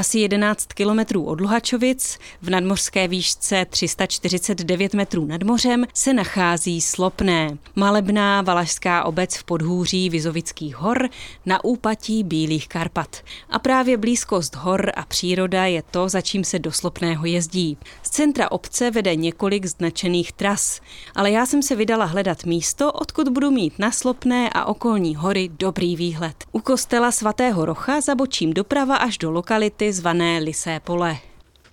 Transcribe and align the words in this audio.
Asi 0.00 0.18
11 0.18 0.66
kilometrů 0.72 1.24
od 1.24 1.40
Luhačovic, 1.40 2.18
v 2.42 2.50
nadmořské 2.50 3.08
výšce 3.08 3.66
349 3.70 4.94
metrů 4.94 5.26
nad 5.26 5.42
mořem, 5.42 5.84
se 5.94 6.12
nachází 6.12 6.80
Slopné, 6.80 7.58
malebná 7.76 8.42
valašská 8.42 9.04
obec 9.04 9.36
v 9.36 9.44
podhůří 9.44 10.10
Vizovických 10.10 10.76
hor 10.76 11.08
na 11.46 11.64
úpatí 11.64 12.24
Bílých 12.24 12.68
Karpat. 12.68 13.16
A 13.50 13.58
právě 13.58 13.96
blízkost 13.96 14.56
hor 14.56 14.92
a 14.96 15.04
příroda 15.04 15.66
je 15.66 15.82
to, 15.90 16.08
za 16.08 16.20
čím 16.20 16.44
se 16.44 16.58
do 16.58 16.72
Slopného 16.72 17.26
jezdí. 17.26 17.78
Z 18.02 18.10
centra 18.10 18.50
obce 18.50 18.90
vede 18.90 19.16
několik 19.16 19.66
značených 19.66 20.32
tras, 20.32 20.80
ale 21.14 21.30
já 21.30 21.46
jsem 21.46 21.62
se 21.62 21.76
vydala 21.76 22.04
hledat 22.04 22.44
místo, 22.44 22.92
odkud 22.92 23.28
budu 23.28 23.50
mít 23.50 23.78
na 23.78 23.90
Slopné 23.90 24.50
a 24.50 24.64
okolní 24.64 25.16
hory 25.16 25.50
dobrý 25.58 25.96
výhled. 25.96 26.44
U 26.52 26.60
kostela 26.60 27.12
svatého 27.12 27.64
Rocha 27.64 28.00
zabočím 28.00 28.52
doprava 28.52 28.96
až 28.96 29.18
do 29.18 29.30
lokality 29.30 29.89
zvané 29.92 30.38
Lisé 30.38 30.80
pole. 30.80 31.18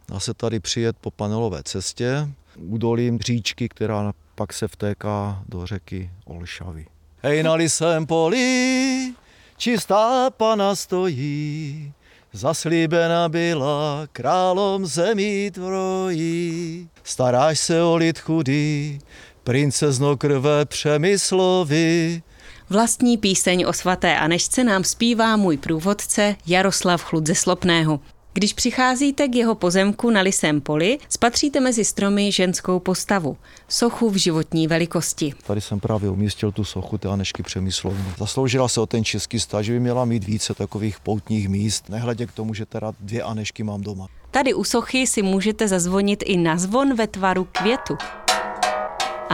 Dá 0.09 0.19
se 0.19 0.33
tady 0.33 0.59
přijet 0.59 0.97
po 1.01 1.11
panelové 1.11 1.63
cestě, 1.63 2.27
údolím 2.57 3.19
říčky, 3.19 3.69
která 3.69 4.13
pak 4.35 4.53
se 4.53 4.67
vtéká 4.67 5.43
do 5.49 5.65
řeky 5.65 6.09
Olšavy. 6.25 6.85
Hej 7.23 7.43
na 7.43 7.53
lisém 7.53 8.05
poli, 8.05 9.13
čistá 9.57 10.29
pana 10.29 10.75
stojí, 10.75 11.93
zaslíbena 12.33 13.29
byla 13.29 14.07
králom 14.11 14.85
zemí 14.85 15.51
tvojí. 15.51 16.89
Staráš 17.03 17.59
se 17.59 17.83
o 17.83 17.95
lid 17.95 18.19
chudý, 18.19 18.99
princezno 19.43 20.17
krve 20.17 20.65
Přemyslovi, 20.65 22.23
Vlastní 22.69 23.17
píseň 23.17 23.65
o 23.67 23.73
svaté 23.73 24.17
Anešce 24.17 24.63
nám 24.63 24.83
zpívá 24.83 25.37
můj 25.37 25.57
průvodce 25.57 26.35
Jaroslav 26.47 27.03
Chlud 27.03 27.27
ze 27.27 27.35
Slopného. 27.35 27.99
Když 28.33 28.53
přicházíte 28.53 29.27
k 29.27 29.35
jeho 29.35 29.55
pozemku 29.55 30.09
na 30.09 30.21
Lisém 30.21 30.61
poli, 30.61 30.97
spatříte 31.09 31.59
mezi 31.59 31.85
stromy 31.85 32.31
ženskou 32.31 32.79
postavu, 32.79 33.37
sochu 33.67 34.09
v 34.09 34.15
životní 34.15 34.67
velikosti. 34.67 35.33
Tady 35.43 35.61
jsem 35.61 35.79
právě 35.79 36.09
umístil 36.09 36.51
tu 36.51 36.63
sochu 36.63 36.97
té 36.97 37.07
Anešky 37.07 37.43
Přemyslovny. 37.43 38.05
Zasloužila 38.17 38.67
se 38.67 38.81
o 38.81 38.85
ten 38.85 39.03
český 39.03 39.39
stát, 39.39 39.61
že 39.61 39.73
by 39.73 39.79
měla 39.79 40.05
mít 40.05 40.23
více 40.23 40.53
takových 40.53 40.99
poutních 40.99 41.49
míst, 41.49 41.89
nehledě 41.89 42.25
k 42.25 42.31
tomu, 42.31 42.53
že 42.53 42.65
teda 42.65 42.93
dvě 42.99 43.23
Anešky 43.23 43.63
mám 43.63 43.81
doma. 43.81 44.07
Tady 44.31 44.53
u 44.53 44.63
sochy 44.63 45.07
si 45.07 45.21
můžete 45.21 45.67
zazvonit 45.67 46.23
i 46.25 46.37
na 46.37 46.57
zvon 46.57 46.95
ve 46.95 47.07
tvaru 47.07 47.47
květu. 47.51 47.97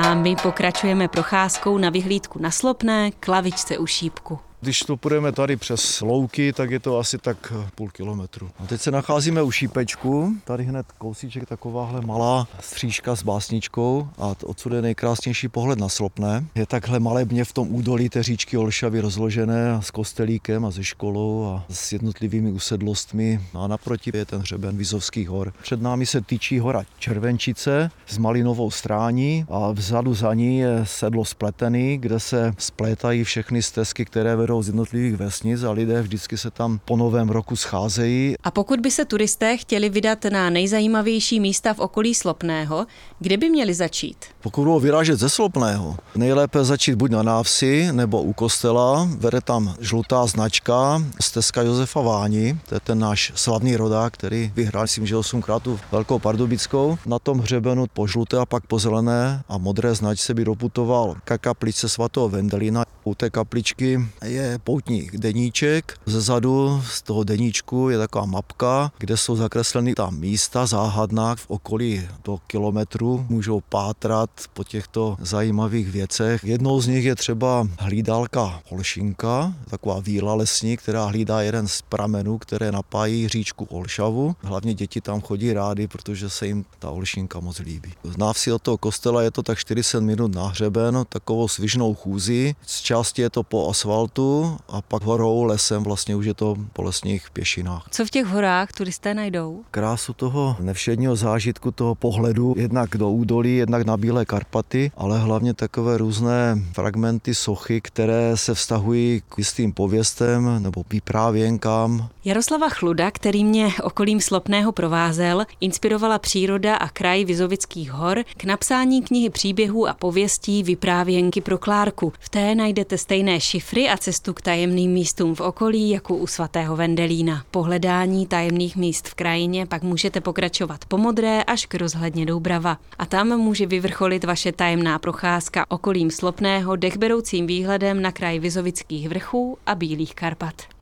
A 0.03 0.13
my 0.13 0.35
pokračujeme 0.35 1.07
procházkou 1.07 1.77
na 1.77 1.89
vyhlídku 1.89 2.39
na 2.39 2.51
Slopné, 2.51 3.11
klavičce 3.11 3.77
u 3.77 3.85
šípku. 3.85 4.39
Když 4.63 4.79
to 4.79 4.97
půjdeme 4.97 5.31
tady 5.31 5.55
přes 5.55 6.01
louky, 6.01 6.53
tak 6.53 6.71
je 6.71 6.79
to 6.79 6.99
asi 6.99 7.17
tak 7.17 7.53
půl 7.75 7.89
kilometru. 7.89 8.49
A 8.59 8.65
teď 8.65 8.81
se 8.81 8.91
nacházíme 8.91 9.41
u 9.41 9.51
šípečku, 9.51 10.35
tady 10.45 10.63
hned 10.63 10.85
kousíček 10.97 11.45
takováhle 11.45 12.01
malá 12.01 12.47
střížka 12.59 13.15
s 13.15 13.23
básničkou 13.23 14.07
a 14.17 14.35
odsud 14.43 14.73
je 14.73 14.81
nejkrásnější 14.81 15.47
pohled 15.47 15.79
na 15.79 15.89
Slopné. 15.89 16.45
Je 16.55 16.65
takhle 16.65 16.99
malebně 16.99 17.45
v 17.45 17.53
tom 17.53 17.75
údolí 17.75 18.09
té 18.09 18.23
říčky 18.23 18.57
Olšavy 18.57 18.99
rozložené 18.99 19.79
s 19.81 19.91
kostelíkem 19.91 20.65
a 20.65 20.71
se 20.71 20.83
školou 20.83 21.45
a 21.45 21.65
s 21.69 21.91
jednotlivými 21.91 22.51
usedlostmi. 22.51 23.41
A 23.53 23.67
naproti 23.67 24.11
je 24.13 24.25
ten 24.25 24.39
hřeben 24.39 24.77
Vizovských 24.77 25.29
hor. 25.29 25.53
Před 25.61 25.81
námi 25.81 26.05
se 26.05 26.21
tyčí 26.21 26.59
hora 26.59 26.83
Červenčice 26.99 27.91
s 28.07 28.17
malinovou 28.17 28.71
strání 28.71 29.45
a 29.49 29.71
vzadu 29.71 30.13
za 30.13 30.33
ní 30.33 30.59
je 30.59 30.81
sedlo 30.83 31.25
Spletený, 31.25 31.97
kde 31.97 32.19
se 32.19 32.53
splétají 32.57 33.23
všechny 33.23 33.61
stezky, 33.61 34.05
které 34.05 34.35
vedou 34.35 34.52
z 34.61 34.67
jednotlivých 34.67 35.15
vesnic 35.15 35.63
a 35.63 35.71
lidé 35.71 36.01
vždycky 36.01 36.37
se 36.37 36.51
tam 36.51 36.79
po 36.85 36.97
novém 36.97 37.29
roku 37.29 37.55
scházejí. 37.55 38.35
A 38.43 38.51
pokud 38.51 38.79
by 38.79 38.91
se 38.91 39.05
turisté 39.05 39.57
chtěli 39.57 39.89
vydat 39.89 40.25
na 40.25 40.49
nejzajímavější 40.49 41.39
místa 41.39 41.73
v 41.73 41.79
okolí 41.79 42.15
Slopného, 42.15 42.85
kde 43.19 43.37
by 43.37 43.49
měli 43.49 43.73
začít? 43.73 44.17
Pokud 44.41 44.61
budou 44.61 44.79
vyrážet 44.79 45.19
ze 45.19 45.29
Slopného, 45.29 45.97
nejlépe 46.15 46.63
začít 46.63 46.95
buď 46.95 47.11
na 47.11 47.23
návsi 47.23 47.87
nebo 47.91 48.21
u 48.21 48.33
kostela. 48.33 49.09
Vede 49.17 49.41
tam 49.41 49.75
žlutá 49.79 50.25
značka 50.25 51.03
stezka 51.21 51.61
Josefa 51.61 52.01
Váni, 52.01 52.57
to 52.69 52.75
je 52.75 52.79
ten 52.79 52.99
náš 52.99 53.31
slavný 53.35 53.75
rodák, 53.75 54.13
který 54.13 54.51
vyhrál, 54.55 54.83
myslím, 54.83 55.05
že 55.07 55.17
8 55.17 55.41
krát 55.41 55.63
tu 55.63 55.79
Velkou 55.91 56.19
Pardubickou. 56.19 56.97
Na 57.05 57.19
tom 57.19 57.39
hřebenu 57.39 57.85
po 57.93 58.07
žluté 58.07 58.37
a 58.37 58.45
pak 58.45 58.67
po 58.67 58.79
zelené 58.79 59.43
a 59.49 59.57
modré 59.57 59.95
značce 59.95 60.33
by 60.33 60.45
doputoval 60.45 61.15
ka 61.23 61.37
kapličce 61.37 61.89
svatého 61.89 62.29
Vendelina. 62.29 62.83
U 63.05 63.15
té 63.15 63.29
kapličky 63.29 63.99
je 64.25 64.59
poutní 64.63 65.09
deníček. 65.13 65.97
Zezadu 66.05 66.83
z 66.87 67.01
toho 67.01 67.23
deníčku 67.23 67.89
je 67.89 67.97
taková 67.97 68.25
mapka, 68.25 68.91
kde 68.97 69.17
jsou 69.17 69.35
zakresleny 69.35 69.93
ta 69.93 70.09
místa 70.09 70.65
záhadná 70.65 71.35
v 71.35 71.45
okolí 71.47 72.07
do 72.23 72.37
kilometru. 72.47 73.25
Můžou 73.29 73.61
pátrat 73.69 74.29
po 74.53 74.63
těchto 74.63 75.17
zajímavých 75.19 75.91
věcech. 75.91 76.43
Jednou 76.43 76.81
z 76.81 76.87
nich 76.87 77.05
je 77.05 77.15
třeba 77.15 77.67
hlídalka 77.79 78.61
Olšinka, 78.69 79.53
taková 79.69 79.99
víla 79.99 80.33
lesní, 80.33 80.77
která 80.77 81.05
hlídá 81.05 81.41
jeden 81.41 81.67
z 81.67 81.81
pramenů, 81.81 82.37
které 82.37 82.71
napájí 82.71 83.27
říčku 83.27 83.65
Olšavu. 83.65 84.35
Hlavně 84.41 84.73
děti 84.73 85.01
tam 85.01 85.21
chodí 85.21 85.53
rády, 85.53 85.87
protože 85.87 86.29
se 86.29 86.47
jim 86.47 86.65
ta 86.79 86.89
Olšinka 86.89 87.39
moc 87.39 87.59
líbí. 87.59 87.93
Z 88.03 88.17
návsi 88.17 88.51
od 88.51 88.61
toho 88.61 88.77
kostela 88.77 89.21
je 89.21 89.31
to 89.31 89.43
tak 89.43 89.57
40 89.57 90.01
minut 90.01 90.35
na 90.35 90.47
hřeben, 90.47 91.03
takovou 91.09 91.47
svižnou 91.47 91.95
chůzi. 91.95 92.55
Z 92.65 92.81
části 92.93 93.21
je 93.21 93.29
to 93.29 93.43
po 93.43 93.69
asfaltu 93.69 94.57
a 94.69 94.81
pak 94.81 95.03
horou 95.03 95.43
lesem 95.43 95.83
vlastně 95.83 96.15
už 96.15 96.25
je 96.25 96.33
to 96.33 96.55
po 96.73 96.83
lesních 96.83 97.31
pěšinách. 97.31 97.87
Co 97.91 98.05
v 98.05 98.09
těch 98.09 98.25
horách 98.25 98.71
turisté 98.71 99.13
najdou? 99.13 99.63
Krásu 99.71 100.13
toho 100.13 100.55
nevšedního 100.59 101.15
zážitku, 101.15 101.71
toho 101.71 101.95
pohledu 101.95 102.53
jednak 102.57 102.89
do 102.89 103.09
údolí, 103.09 103.55
jednak 103.55 103.85
na 103.85 103.97
Bílé 103.97 104.25
Karpaty, 104.25 104.91
ale 104.97 105.19
hlavně 105.19 105.53
takové 105.53 105.97
různé 105.97 106.57
fragmenty 106.73 107.35
sochy, 107.35 107.81
které 107.81 108.37
se 108.37 108.53
vztahují 108.53 109.21
k 109.29 109.37
jistým 109.37 109.73
pověstem 109.73 110.63
nebo 110.63 110.83
vyprávěnkám. 110.89 112.09
Jaroslava 112.25 112.69
Chluda, 112.69 113.11
který 113.11 113.43
mě 113.43 113.67
okolím 113.83 114.21
Slopného 114.21 114.71
provázel, 114.71 115.45
inspirovala 115.59 116.19
příroda 116.19 116.75
a 116.75 116.89
kraj 116.89 117.25
Vizovických 117.25 117.91
hor 117.91 118.23
k 118.37 118.43
napsání 118.43 119.01
knihy 119.01 119.29
příběhů 119.29 119.87
a 119.87 119.93
pověstí 119.93 120.63
Vyprávěnky 120.63 121.41
pro 121.41 121.57
Klárku. 121.57 122.13
V 122.19 122.29
té 122.29 122.55
najdete 122.83 122.97
stejné 122.97 123.39
šifry 123.39 123.89
a 123.89 123.97
cestu 123.97 124.33
k 124.33 124.41
tajemným 124.41 124.91
místům 124.91 125.35
v 125.35 125.41
okolí 125.41 125.89
jako 125.89 126.15
u 126.15 126.27
svatého 126.27 126.75
Vendelína. 126.75 127.43
Po 127.51 127.63
hledání 127.63 128.27
tajemných 128.27 128.75
míst 128.75 129.07
v 129.07 129.13
krajině 129.13 129.65
pak 129.65 129.83
můžete 129.83 130.21
pokračovat 130.21 130.85
po 130.85 130.97
modré 130.97 131.43
až 131.43 131.65
k 131.65 131.75
rozhledně 131.75 132.25
Doubrava. 132.25 132.77
A 132.99 133.05
tam 133.05 133.37
může 133.37 133.65
vyvrcholit 133.65 134.23
vaše 134.23 134.51
tajemná 134.51 134.99
procházka 134.99 135.65
okolím 135.69 136.11
Slopného 136.11 136.75
dechberoucím 136.75 137.47
výhledem 137.47 138.01
na 138.01 138.11
kraj 138.11 138.39
Vizovických 138.39 139.09
vrchů 139.09 139.57
a 139.65 139.75
Bílých 139.75 140.15
Karpat. 140.15 140.72